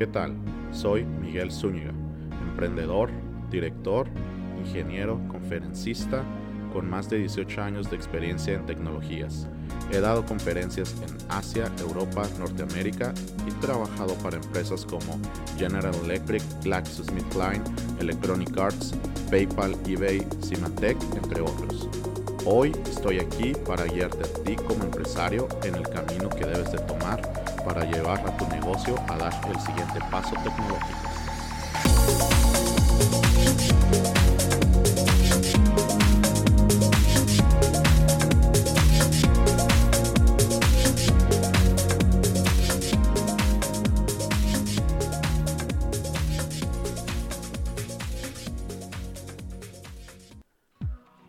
[0.00, 0.34] ¿Qué tal?
[0.72, 1.92] Soy Miguel Zúñiga,
[2.48, 3.10] emprendedor,
[3.50, 4.08] director,
[4.58, 6.24] ingeniero, conferencista,
[6.72, 9.46] con más de 18 años de experiencia en tecnologías.
[9.92, 13.12] He dado conferencias en Asia, Europa, Norteamérica
[13.46, 15.20] y trabajado para empresas como
[15.58, 17.62] General Electric, GlaxoSmithKline,
[18.00, 18.94] Electronic Arts,
[19.30, 21.90] PayPal, eBay, Symantec, entre otros.
[22.46, 26.78] Hoy estoy aquí para guiarte a ti como empresario en el camino que debes de
[26.78, 27.20] tomar
[27.64, 31.10] para llevar a tu negocio a dar el siguiente paso tecnológico.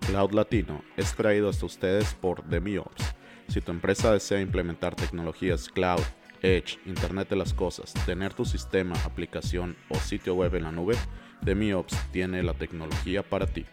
[0.08, 3.16] Cloud Latino es traído hasta ustedes por DemiOps.
[3.48, 6.02] Si tu empresa desea implementar tecnologías cloud,
[6.42, 10.96] edge, Internet de las Cosas, tener tu sistema, aplicación o sitio web en la nube,
[11.42, 13.66] DemiOps tiene la tecnología para ti.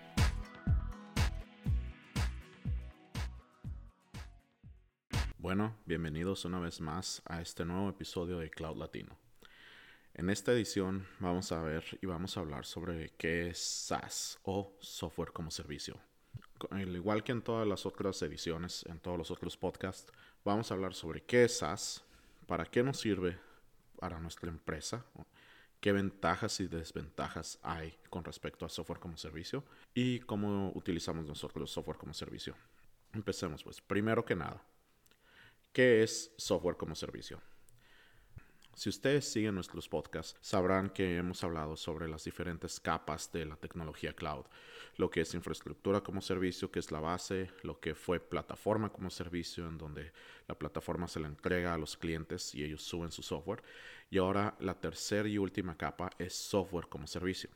[5.39, 9.17] Bueno, bienvenidos una vez más a este nuevo episodio de Cloud Latino.
[10.15, 14.77] En esta edición vamos a ver y vamos a hablar sobre qué es SaaS o
[14.81, 15.99] software como servicio
[16.71, 20.13] al igual que en todas las otras ediciones, en todos los otros podcasts,
[20.45, 22.05] vamos a hablar sobre qué es SaaS,
[22.49, 23.39] para qué nos sirve
[24.01, 25.05] para nuestra empresa,
[25.81, 31.71] qué ventajas y desventajas hay con respecto a software como servicio y cómo utilizamos nosotros
[31.71, 32.57] software como servicio.
[33.13, 34.63] Empecemos pues, primero que nada,
[35.75, 37.39] ¿qué es software como servicio?
[38.79, 43.57] Si ustedes siguen nuestros podcasts, sabrán que hemos hablado sobre las diferentes capas de la
[43.57, 44.45] tecnología cloud,
[44.99, 49.11] lo que es infraestructura como servicio, que es la base, lo que fue plataforma como
[49.11, 50.13] servicio, en donde
[50.47, 53.65] la plataforma se la entrega a los clientes y ellos suben su software,
[54.11, 57.51] y ahora la tercera y última capa es software como servicio.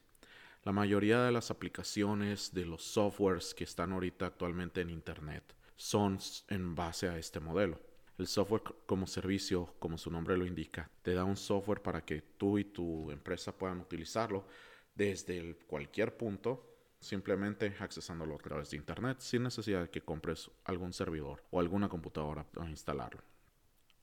[0.65, 6.19] La mayoría de las aplicaciones de los softwares que están ahorita actualmente en Internet son
[6.49, 7.92] en base a este modelo.
[8.19, 12.21] El software como servicio, como su nombre lo indica, te da un software para que
[12.21, 14.45] tú y tu empresa puedan utilizarlo
[14.95, 16.69] desde cualquier punto,
[17.01, 21.89] simplemente accesándolo a través de Internet, sin necesidad de que compres algún servidor o alguna
[21.89, 23.23] computadora para instalarlo.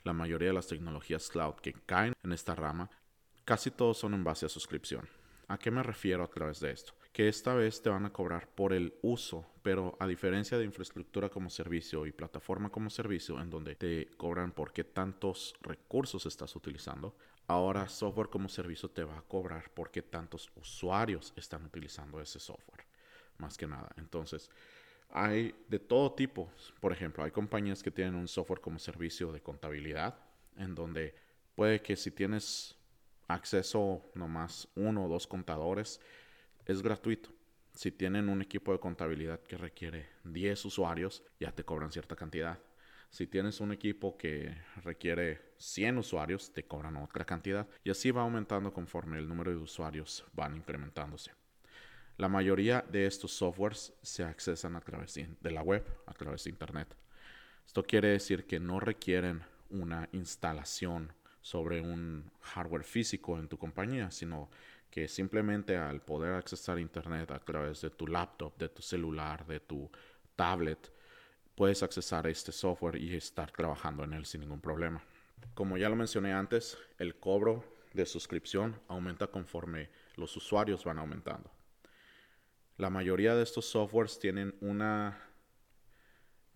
[0.03, 2.89] La mayoría de las tecnologías cloud que caen en esta rama,
[3.45, 5.07] casi todos son en base a suscripción.
[5.47, 6.93] ¿A qué me refiero a través de esto?
[7.11, 11.29] Que esta vez te van a cobrar por el uso, pero a diferencia de infraestructura
[11.29, 16.55] como servicio y plataforma como servicio, en donde te cobran por qué tantos recursos estás
[16.55, 17.15] utilizando,
[17.47, 22.39] ahora software como servicio te va a cobrar por qué tantos usuarios están utilizando ese
[22.39, 22.85] software.
[23.39, 23.89] Más que nada.
[23.97, 24.51] Entonces,
[25.09, 26.51] hay de todo tipo.
[26.79, 30.15] Por ejemplo, hay compañías que tienen un software como servicio de contabilidad,
[30.57, 31.15] en donde
[31.55, 32.75] puede que si tienes
[33.27, 35.99] acceso nomás uno o dos contadores,
[36.69, 37.31] es gratuito.
[37.73, 42.59] Si tienen un equipo de contabilidad que requiere 10 usuarios, ya te cobran cierta cantidad.
[43.09, 47.67] Si tienes un equipo que requiere 100 usuarios, te cobran otra cantidad.
[47.83, 51.31] Y así va aumentando conforme el número de usuarios van incrementándose.
[52.17, 56.51] La mayoría de estos softwares se accesan a través de la web, a través de
[56.51, 56.95] Internet.
[57.65, 59.41] Esto quiere decir que no requieren
[59.71, 64.51] una instalación sobre un hardware físico en tu compañía, sino
[64.89, 69.59] que simplemente al poder accesar Internet a través de tu laptop, de tu celular, de
[69.59, 69.89] tu
[70.35, 70.91] tablet,
[71.55, 75.03] puedes accesar este software y estar trabajando en él sin ningún problema.
[75.53, 77.63] Como ya lo mencioné antes, el cobro
[77.93, 81.51] de suscripción aumenta conforme los usuarios van aumentando.
[82.77, 85.19] La mayoría de estos softwares tienen una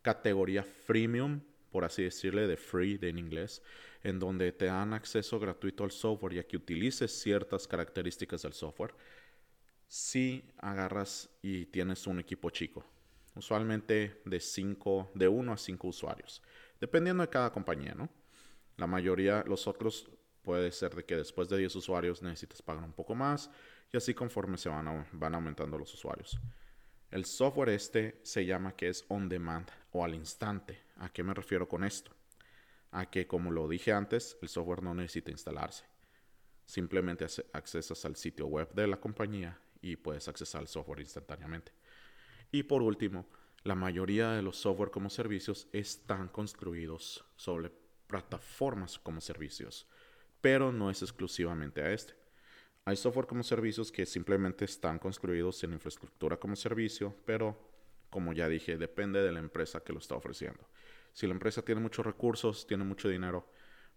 [0.01, 1.41] categoría freemium
[1.73, 3.63] por así decirle, de free de en inglés,
[4.03, 8.53] en donde te dan acceso gratuito al software y a que utilices ciertas características del
[8.53, 8.93] software
[9.87, 12.83] si agarras y tienes un equipo chico,
[13.35, 16.41] usualmente de 5, de 1 a 5 usuarios,
[16.81, 18.09] dependiendo de cada compañía, ¿no?
[18.77, 20.09] La mayoría, los otros
[20.41, 23.51] puede ser de que después de 10 usuarios necesitas pagar un poco más
[23.91, 26.39] y así conforme se van, van aumentando los usuarios.
[27.11, 30.81] El software este se llama que es on demand o al instante.
[30.97, 32.11] ¿A qué me refiero con esto?
[32.93, 35.83] A que, como lo dije antes, el software no necesita instalarse.
[36.65, 41.73] Simplemente accesas al sitio web de la compañía y puedes accesar al software instantáneamente.
[42.51, 43.27] Y por último,
[43.63, 47.71] la mayoría de los software como servicios están construidos sobre
[48.07, 49.87] plataformas como servicios,
[50.39, 52.13] pero no es exclusivamente a este.
[52.85, 57.57] Hay software como servicios que simplemente están construidos en infraestructura como servicio, pero
[58.09, 60.67] como ya dije, depende de la empresa que lo está ofreciendo.
[61.13, 63.47] Si la empresa tiene muchos recursos, tiene mucho dinero,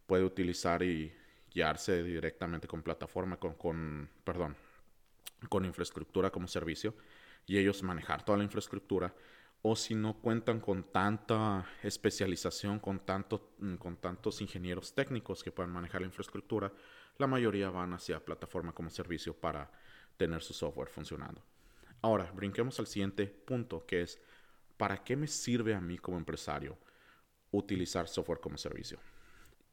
[0.06, 1.12] puede utilizar y,
[1.56, 4.54] guiarse directamente con plataforma, con, con, perdón,
[5.48, 6.94] con infraestructura como servicio
[7.46, 9.14] y ellos manejar toda la infraestructura
[9.62, 13.00] o si no cuentan con tanta especialización, con,
[13.58, 16.70] mm, con tantos ingenieros técnicos que puedan manejar la infraestructura,
[17.16, 19.70] la mayoría van hacia plataforma como servicio para
[20.18, 21.42] tener su software funcionando.
[22.02, 24.20] Ahora, brinquemos al siguiente punto, que es,
[24.76, 26.76] ¿para qué me sirve a mí como empresario
[27.56, 28.98] utilizar software como servicio?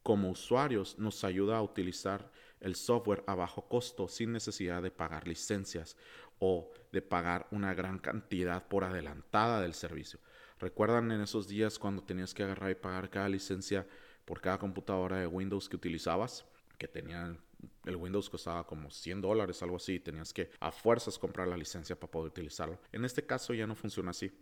[0.02, 5.26] Como usuarios nos ayuda a utilizar el software a bajo costo sin necesidad de pagar
[5.26, 5.96] licencias
[6.38, 10.20] o de pagar una gran cantidad por adelantada del servicio.
[10.58, 13.86] ¿Recuerdan en esos días cuando tenías que agarrar y pagar cada licencia
[14.24, 16.44] por cada computadora de Windows que utilizabas?
[16.78, 17.40] Que tenían
[17.84, 21.98] el Windows costaba como 100 dólares, algo así, tenías que a fuerzas comprar la licencia
[21.98, 22.78] para poder utilizarlo.
[22.92, 24.32] En este caso ya no funciona así.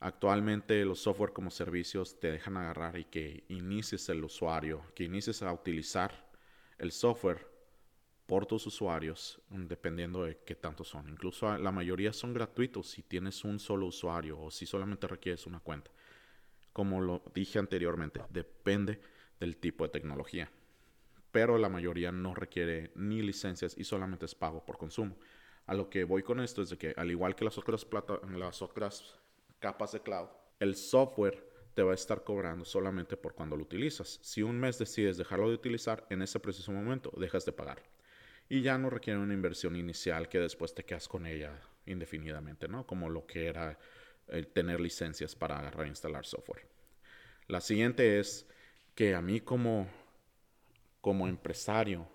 [0.00, 5.42] Actualmente los software como servicios te dejan agarrar y que inicies el usuario, que inicies
[5.42, 6.28] a utilizar
[6.78, 7.48] el software
[8.26, 11.08] por tus usuarios, mm, dependiendo de qué tanto son.
[11.08, 15.60] Incluso la mayoría son gratuitos si tienes un solo usuario o si solamente requieres una
[15.60, 15.90] cuenta.
[16.72, 19.00] Como lo dije anteriormente, depende
[19.40, 20.48] del tipo de tecnología.
[21.32, 25.16] Pero la mayoría no requiere ni licencias y solamente es pago por consumo.
[25.66, 28.20] A lo que voy con esto es de que al igual que las otras, plata
[28.28, 29.18] las otras
[29.58, 30.28] capas de cloud,
[30.60, 34.18] el software te va a estar cobrando solamente por cuando lo utilizas.
[34.22, 37.82] Si un mes decides dejarlo de utilizar, en ese preciso momento dejas de pagar.
[38.48, 42.86] Y ya no requiere una inversión inicial que después te quedas con ella indefinidamente, ¿no?
[42.86, 43.78] Como lo que era
[44.52, 46.66] tener licencias para reinstalar software.
[47.46, 48.46] La siguiente es
[48.94, 49.88] que a mí como,
[51.00, 52.08] como empresario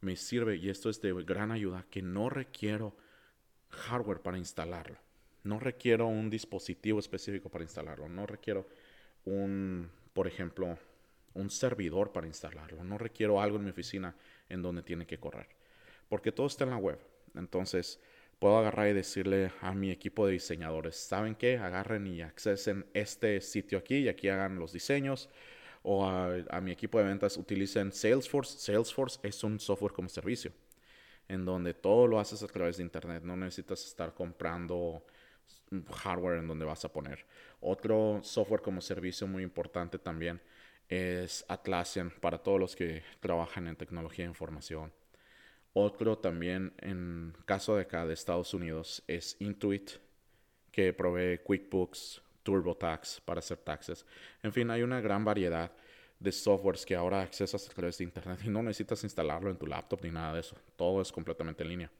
[0.00, 2.96] me sirve, y esto es de gran ayuda, que no requiero
[3.68, 4.98] hardware para instalarlo.
[5.48, 8.06] No requiero un dispositivo específico para instalarlo.
[8.06, 8.66] No requiero
[9.24, 10.78] un, por ejemplo,
[11.32, 12.84] un servidor para instalarlo.
[12.84, 14.14] No requiero algo en mi oficina
[14.50, 15.48] en donde tiene que correr.
[16.10, 16.98] Porque todo está en la web.
[17.34, 17.98] Entonces,
[18.38, 21.56] puedo agarrar y decirle a mi equipo de diseñadores, ¿saben qué?
[21.56, 25.30] Agarren y accesen este sitio aquí y aquí hagan los diseños.
[25.82, 28.58] O a, a mi equipo de ventas utilicen Salesforce.
[28.58, 30.52] Salesforce es un software como servicio,
[31.26, 33.22] en donde todo lo haces a través de Internet.
[33.22, 35.02] No necesitas estar comprando
[35.92, 37.26] hardware en donde vas a poner.
[37.60, 40.40] Otro software como servicio muy importante también
[40.88, 44.92] es Atlassian para todos los que trabajan en tecnología de información.
[45.74, 49.92] Otro también en caso de acá de Estados Unidos es Intuit
[50.72, 54.06] que provee QuickBooks, TurboTax para hacer taxes.
[54.42, 55.70] En fin, hay una gran variedad
[56.18, 59.66] de softwares que ahora accesas a través de internet y no necesitas instalarlo en tu
[59.66, 60.56] laptop ni nada de eso.
[60.76, 61.90] Todo es completamente en línea.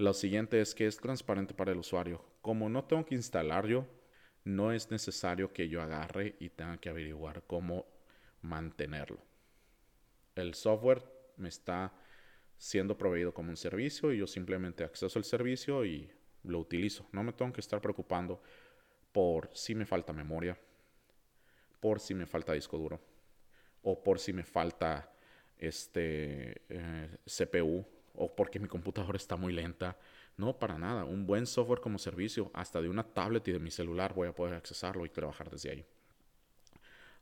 [0.00, 2.24] Lo siguiente es que es transparente para el usuario.
[2.40, 3.84] Como no tengo que instalar yo,
[4.44, 7.84] no es necesario que yo agarre y tenga que averiguar cómo
[8.40, 9.18] mantenerlo.
[10.36, 11.02] El software
[11.36, 11.92] me está
[12.56, 16.08] siendo proveído como un servicio y yo simplemente acceso el servicio y
[16.44, 17.08] lo utilizo.
[17.10, 18.40] No me tengo que estar preocupando
[19.10, 20.56] por si me falta memoria,
[21.80, 23.00] por si me falta disco duro
[23.82, 25.12] o por si me falta
[25.58, 29.96] este eh, CPU o porque mi computadora está muy lenta.
[30.36, 31.04] No, para nada.
[31.04, 34.34] Un buen software como servicio, hasta de una tablet y de mi celular voy a
[34.34, 35.86] poder accesarlo y trabajar desde ahí.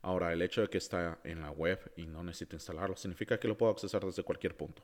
[0.01, 3.47] Ahora, el hecho de que está en la web y no necesito instalarlo significa que
[3.47, 4.83] lo puedo accesar desde cualquier punto.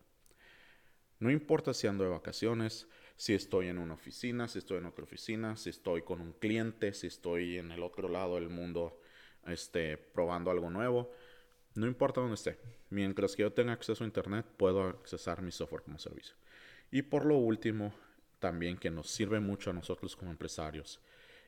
[1.20, 5.04] No importa si ando de vacaciones, si estoy en una oficina, si estoy en otra
[5.04, 9.00] oficina, si estoy con un cliente, si estoy en el otro lado del mundo
[9.48, 11.12] este, probando algo nuevo.
[11.76, 12.58] No importa dónde esté.
[12.90, 16.36] Mientras que yo tenga acceso a Internet, puedo accesar mi software como servicio.
[16.92, 17.94] Y por lo último,
[18.40, 21.02] también que nos sirve mucho a nosotros como empresarios,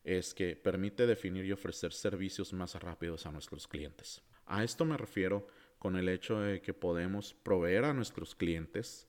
[0.03, 4.21] es que permite definir y ofrecer servicios más rápidos a nuestros clientes.
[4.45, 9.07] A esto me refiero con el hecho de que podemos proveer a nuestros clientes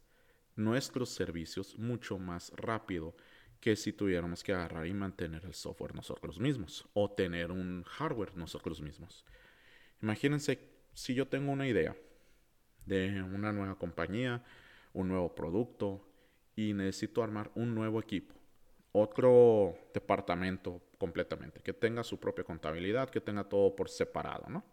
[0.56, 3.14] nuestros servicios mucho más rápido
[3.60, 8.36] que si tuviéramos que agarrar y mantener el software nosotros mismos o tener un hardware
[8.36, 9.24] nosotros mismos.
[10.02, 11.94] Imagínense si yo tengo una idea
[12.86, 14.42] de una nueva compañía,
[14.94, 16.08] un nuevo producto
[16.56, 18.34] y necesito armar un nuevo equipo,
[18.92, 24.64] otro departamento completamente, que tenga su propia contabilidad, que tenga todo por separado, ¿no?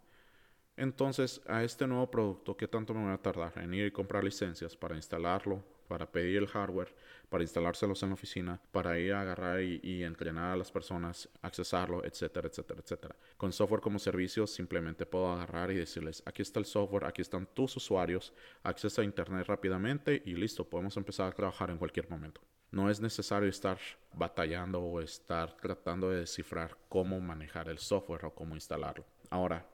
[0.76, 4.24] Entonces, a este nuevo producto, ¿qué tanto me voy a tardar en ir y comprar
[4.24, 6.94] licencias para instalarlo, para pedir el hardware,
[7.28, 12.04] para instalárselos en la oficina, para ir a agarrar y, entrenar a las personas, accesarlo,
[12.04, 13.16] etcétera, etcétera, etcétera.
[13.36, 17.46] Con software como servicio simplemente puedo agarrar y decirles, aquí está el software, aquí están
[17.46, 22.40] tus usuarios, accesa a internet rápidamente y listo, podemos empezar a trabajar en cualquier momento.
[22.70, 23.78] No es necesario estar
[24.12, 29.04] batallando o estar tratando de descifrar cómo manejar el software o cómo instalarlo.
[29.30, 29.64] Ahora,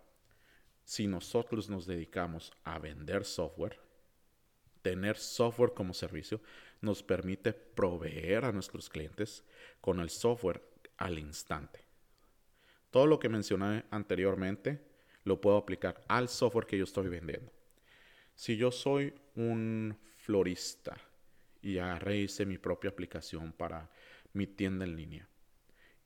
[0.84, 3.78] si nosotros nos dedicamos a vender software,
[4.82, 6.40] tener software como servicio
[6.80, 9.44] nos permite proveer a nuestros clientes
[9.80, 10.62] con el software
[10.96, 11.84] al instante.
[12.90, 14.86] Todo lo que mencioné anteriormente
[15.24, 17.52] lo puedo aplicar al software que yo estoy vendiendo.
[18.34, 20.96] Si yo soy un florista
[21.62, 23.90] y agarré hice mi propia aplicación para
[24.32, 25.28] mi tienda en línea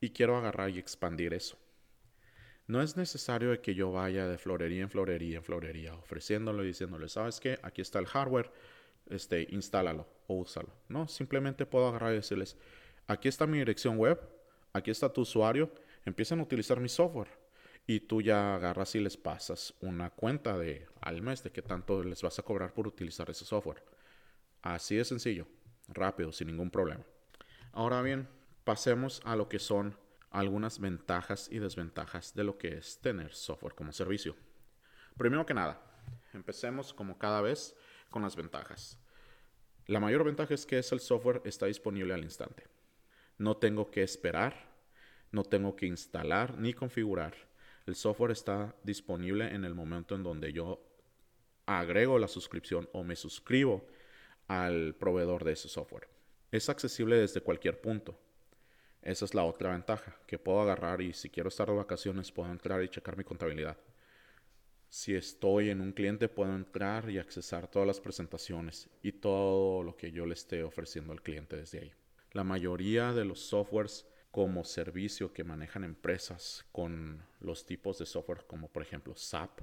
[0.01, 1.57] y quiero agarrar y expandir eso.
[2.67, 7.07] No es necesario que yo vaya de florería en florería en florería ofreciéndolo y diciéndole,
[7.09, 7.59] ¿sabes qué?
[7.61, 8.51] Aquí está el hardware,
[9.07, 10.69] este, instálalo o úsalo.
[10.89, 12.57] No, simplemente puedo agarrar y decirles,
[13.05, 14.19] aquí está mi dirección web,
[14.73, 15.71] aquí está tu usuario,
[16.05, 17.29] empiecen a utilizar mi software.
[17.87, 22.03] Y tú ya agarras y les pasas una cuenta de al mes de qué tanto
[22.03, 23.83] les vas a cobrar por utilizar ese software.
[24.63, 25.45] Así de sencillo,
[25.89, 27.03] rápido, sin ningún problema.
[27.73, 28.27] Ahora bien,
[28.63, 29.95] pasemos a lo que son
[30.39, 34.35] algunas ventajas y desventajas de lo que es tener software como servicio.
[35.17, 35.81] Primero que nada,
[36.33, 37.73] empecemos como cada vez
[38.09, 38.99] con las ventajas.
[39.87, 42.63] La mayor ventaja es que el software está disponible al instante.
[43.37, 44.73] No tengo que esperar,
[45.31, 47.33] no tengo que instalar ni configurar.
[47.85, 50.85] El software está disponible en el momento en donde yo
[51.65, 53.87] agrego la suscripción o me suscribo
[54.47, 56.09] al proveedor de ese software.
[56.51, 58.19] Es accesible desde cualquier punto.
[59.05, 62.51] Esa es la otra ventaja, que puedo agarrar y si quiero estar de vacaciones puedo
[62.51, 63.77] entrar y checar mi contabilidad.
[64.89, 69.95] Si estoy en un cliente puedo entrar y accesar todas las presentaciones y todo lo
[69.95, 71.93] que yo le esté ofreciendo al cliente desde ahí.
[72.31, 78.45] La mayoría de los softwares como servicio que manejan empresas con los tipos de software
[78.47, 79.61] como por ejemplo SAP,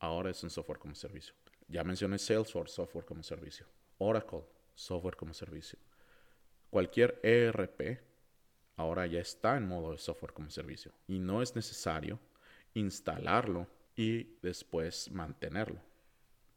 [0.00, 1.34] ahora es un software como servicio.
[1.66, 3.64] Ya mencioné Salesforce, software como servicio.
[3.96, 4.44] Oracle,
[4.74, 5.78] software como servicio.
[6.68, 8.11] Cualquier ERP
[8.76, 12.18] ahora ya está en modo de software como servicio y no es necesario
[12.74, 15.80] instalarlo y después mantenerlo.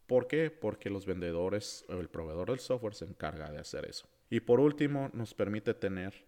[0.07, 0.51] ¿Por qué?
[0.51, 4.07] Porque los vendedores o el proveedor del software se encarga de hacer eso.
[4.29, 6.25] Y por último, nos permite tener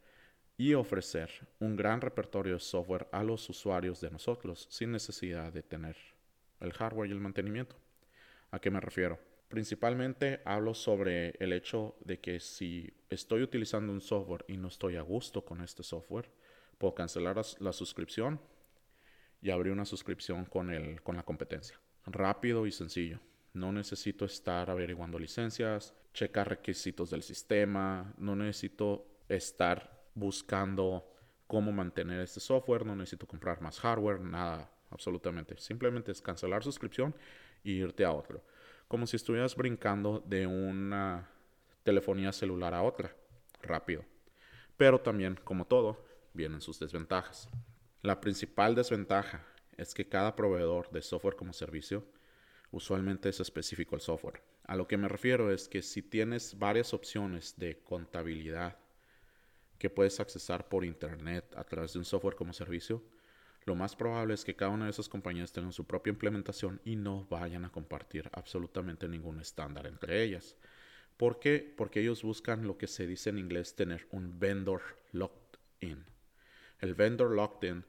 [0.58, 1.30] y ofrecer
[1.60, 5.96] un gran repertorio de software a los usuarios de nosotros sin necesidad de tener
[6.60, 7.76] el hardware y el mantenimiento.
[8.50, 9.20] ¿A qué me refiero?
[9.48, 14.98] Principalmente hablo sobre el hecho de que si estoy utilizando un software y no estoy
[14.98, 16.30] a gusto con este software,
[16.78, 18.42] puedo cancelar la suscripción
[19.42, 21.80] y abrir una suscripción con, el, con la competencia.
[22.06, 23.20] Rápido y sencillo.
[23.54, 31.10] No necesito estar averiguando licencias, checar requisitos del sistema, no necesito estar buscando
[31.48, 35.56] cómo mantener este software, no necesito comprar más hardware, nada, absolutamente.
[35.58, 37.16] Simplemente es cancelar suscripción
[37.64, 38.44] e irte a otro
[38.88, 41.30] como si estuvieras brincando de una
[41.84, 43.16] telefonía celular a otra,
[43.62, 44.04] rápido.
[44.78, 47.50] Pero también, como todo, vienen sus desventajas.
[48.02, 52.06] La principal desventaja es que cada proveedor de software como servicio
[52.72, 54.42] usualmente es específico al software.
[54.66, 58.78] A lo que me refiero es que si tienes varias opciones de contabilidad
[59.78, 63.04] que puedes accesar por internet a través de un software como servicio,
[63.68, 66.96] lo más probable es que cada una de esas compañías tengan su propia implementación y
[66.96, 70.56] no vayan a compartir absolutamente ningún estándar entre ellas.
[71.18, 71.74] ¿Por qué?
[71.76, 74.82] Porque ellos buscan lo que se dice en inglés tener un vendor
[75.12, 76.06] locked in.
[76.80, 77.84] El vendor locked in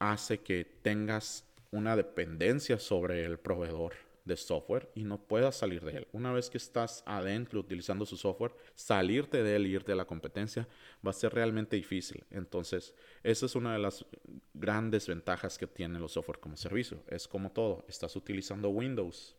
[0.00, 5.98] hace que tengas una dependencia sobre el proveedor de software y no puedas salir de
[5.98, 6.08] él.
[6.12, 10.06] Una vez que estás adentro utilizando su software, salirte de él y irte a la
[10.06, 10.66] competencia
[11.06, 12.24] va a ser realmente difícil.
[12.30, 14.06] Entonces, esa es una de las
[14.54, 17.02] grandes ventajas que tienen los software como servicio.
[17.08, 19.36] Es como todo, estás utilizando Windows.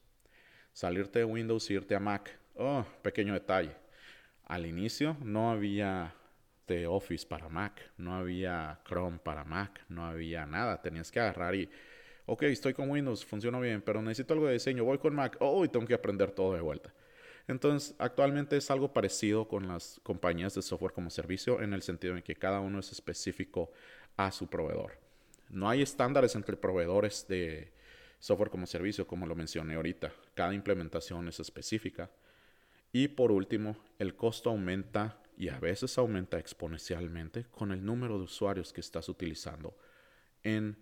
[0.72, 2.38] Salirte de Windows y irte a Mac.
[2.56, 3.76] Oh, pequeño detalle.
[4.44, 6.14] Al inicio no había
[6.68, 10.82] de Office para Mac, no había Chrome para Mac, no había nada.
[10.82, 11.70] Tenías que agarrar y
[12.26, 15.64] ok, estoy con Windows, funciona bien, pero necesito algo de diseño, voy con Mac, oh,
[15.66, 16.94] y tengo que aprender todo de vuelta.
[17.48, 22.16] Entonces, actualmente es algo parecido con las compañías de software como servicio en el sentido
[22.16, 23.72] en que cada uno es específico
[24.18, 24.98] a su proveedor.
[25.50, 27.72] No hay estándares entre proveedores de
[28.20, 30.12] software como servicio, como lo mencioné ahorita.
[30.34, 32.10] Cada implementación es específica.
[32.92, 38.24] Y por último, el costo aumenta y a veces aumenta exponencialmente con el número de
[38.24, 39.78] usuarios que estás utilizando
[40.44, 40.78] en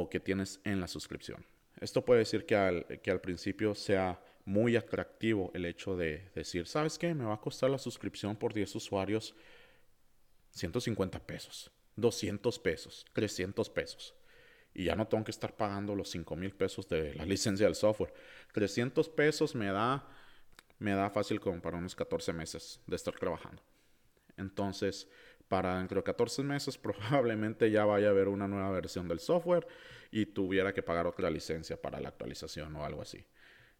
[0.00, 1.44] o que tienes en la suscripción.
[1.80, 6.66] Esto puede decir que al, que al principio sea muy atractivo el hecho de decir,
[6.66, 7.14] ¿sabes qué?
[7.14, 9.34] Me va a costar la suscripción por 10 usuarios
[10.52, 14.14] 150 pesos, 200 pesos, 300 pesos.
[14.72, 17.74] Y ya no tengo que estar pagando los 5 mil pesos de la licencia del
[17.74, 18.12] software.
[18.52, 20.06] 300 pesos me da,
[20.78, 23.62] me da fácil como para unos 14 meses de estar trabajando.
[24.36, 25.08] Entonces,
[25.48, 29.66] para dentro de 14 meses probablemente ya vaya a haber una nueva versión del software
[30.10, 33.24] y tuviera que pagar otra licencia para la actualización o algo así.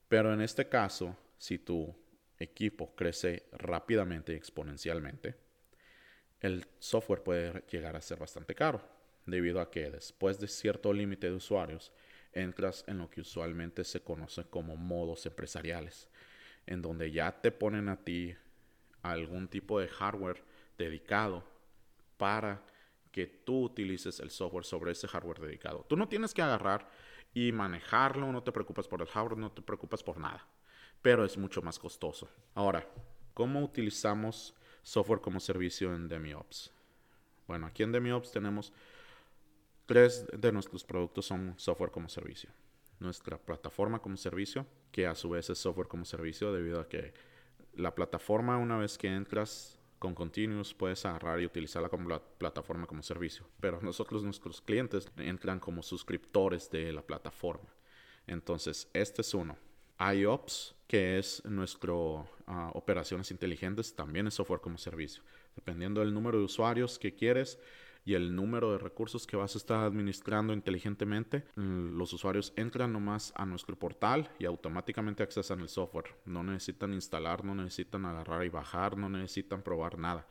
[0.08, 1.94] Pero en este caso, si tú
[2.38, 5.34] equipo crece rápidamente y exponencialmente,
[6.40, 8.82] el software puede llegar a ser bastante caro,
[9.24, 11.92] debido a que después de cierto límite de usuarios,
[12.32, 16.08] entras en lo que usualmente se conoce como modos empresariales,
[16.66, 18.36] en donde ya te ponen a ti
[19.02, 20.42] algún tipo de hardware
[20.76, 21.44] dedicado
[22.16, 22.62] para
[23.10, 25.86] que tú utilices el software sobre ese hardware dedicado.
[25.88, 26.88] Tú no tienes que agarrar
[27.32, 30.46] y manejarlo, no te preocupas por el hardware, no te preocupas por nada,
[31.02, 32.28] pero es mucho más costoso.
[32.54, 32.86] Ahora,
[33.34, 36.70] ¿cómo utilizamos software como servicio en DemiOps?
[37.46, 38.72] Bueno, aquí en DemiOps tenemos
[39.86, 42.50] tres de nuestros productos son software como servicio.
[42.98, 47.14] Nuestra plataforma como servicio, que a su vez es software como servicio debido a que
[47.74, 52.86] la plataforma una vez que entras con Continuous puedes agarrar y utilizarla como la plataforma
[52.86, 53.46] como servicio.
[53.60, 57.68] Pero nosotros, nuestros clientes, entran como suscriptores de la plataforma.
[58.26, 59.56] Entonces, este es uno.
[59.98, 65.22] IOPS, que es nuestro ah, operaciones inteligentes, también es software como servicio.
[65.54, 67.58] Dependiendo del número de usuarios que quieres,
[68.06, 72.92] y el número de recursos que vas a estar administrando inteligentemente, mm, los usuarios entran
[72.92, 76.14] nomás a nuestro portal y automáticamente accesan el software.
[76.24, 80.24] No necesitan instalar, no necesitan agarrar y bajar, no necesitan probar nada.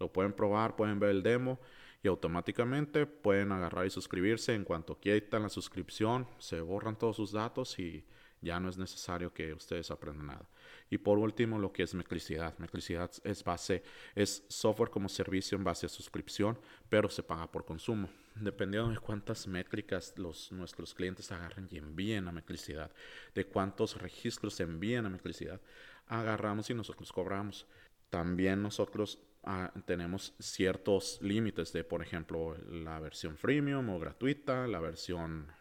[0.00, 1.60] Lo pueden probar, pueden ver el demo
[2.02, 4.54] y automáticamente pueden agarrar y suscribirse.
[4.54, 8.06] En cuanto quitan la suscripción, se borran todos sus datos y
[8.40, 10.48] ya no es necesario que ustedes aprendan nada.
[10.90, 12.56] Y por último, lo que es Mecricidad.
[12.58, 13.82] Mecricidad es base,
[14.14, 18.08] es software como servicio en base a suscripción, pero se paga por consumo.
[18.34, 22.90] Dependiendo de cuántas métricas los, nuestros clientes agarren y envíen a Mecricidad,
[23.34, 25.60] de cuántos registros envíen a Mecricidad,
[26.06, 27.66] agarramos y nosotros cobramos.
[28.10, 34.80] También nosotros ah, tenemos ciertos límites de, por ejemplo, la versión freemium o gratuita, la
[34.80, 35.52] versión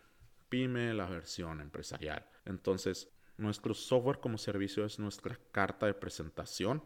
[0.49, 2.25] pyme, la versión empresarial.
[2.45, 6.83] Entonces, nuestro software como servicio es nuestra carta de presentación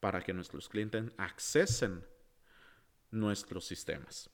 [0.00, 2.04] para que nuestros clientes accesen
[3.10, 4.30] nuestros sistemas.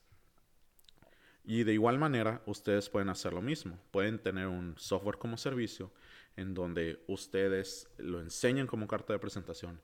[1.45, 3.77] Y de igual manera, ustedes pueden hacer lo mismo.
[3.91, 5.91] Pueden tener un software como servicio
[6.37, 9.79] en donde ustedes lo enseñan como carta de presentación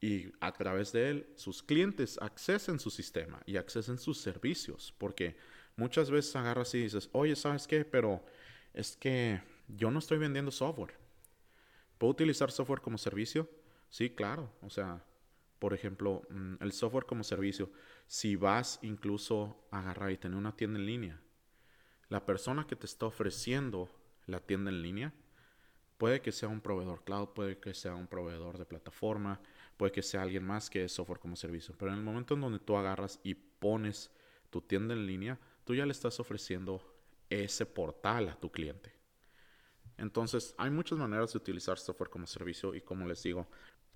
[0.00, 4.94] y a través de él sus clientes accesen su sistema y accesen sus servicios.
[4.98, 5.36] Porque
[5.76, 7.84] muchas veces agarras y dices, oye, ¿sabes qué?
[7.84, 8.24] Pero
[8.74, 10.94] es que yo no estoy vendiendo software.
[11.98, 13.48] ¿Puedo utilizar software como servicio?
[13.90, 14.50] Sí, claro.
[14.62, 15.04] O sea,
[15.58, 17.70] por ejemplo, mm, el software como servicio,
[18.06, 21.20] si vas incluso a agarrar y tener una tienda en línea,
[22.08, 23.88] la persona que te está ofreciendo
[24.26, 25.12] la tienda en línea,
[25.98, 29.40] puede que sea un proveedor cloud, puede que sea un proveedor de plataforma,
[29.76, 31.74] puede que sea alguien más que es software como servicio.
[31.76, 34.10] Pero en el momento en donde tú agarras y pones
[34.50, 36.80] tu tienda en línea, tú ya le estás ofreciendo
[37.28, 38.97] ese portal a tu cliente.
[39.98, 43.48] Entonces, hay muchas maneras de utilizar software como servicio y como les digo,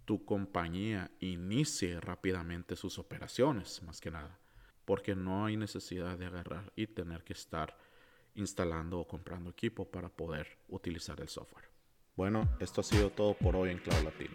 [0.04, 4.38] tu compañía inicie rápidamente sus operaciones, más que nada,
[4.84, 7.76] porque no hay necesidad de agarrar y tener que estar
[8.34, 11.70] instalando o comprando equipo para poder utilizar el software.
[12.16, 14.34] Bueno, esto ha sido todo por hoy en Cloud Latino.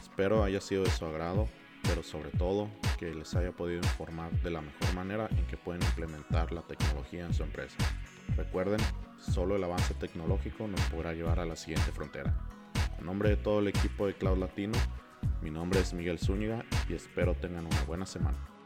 [0.00, 1.48] Espero haya sido de su agrado,
[1.84, 5.82] pero sobre todo que les haya podido informar de la mejor manera en que pueden
[5.82, 7.76] implementar la tecnología en su empresa.
[8.36, 8.80] Recuerden,
[9.20, 12.34] solo el avance tecnológico nos podrá llevar a la siguiente frontera.
[12.98, 14.78] En nombre de todo el equipo de Cloud Latino,
[15.42, 18.57] mi nombre es Miguel Zúñiga y espero tengan una buena semana.